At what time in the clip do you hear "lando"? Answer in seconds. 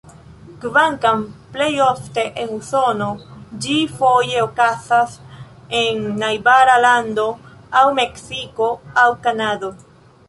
6.87-7.29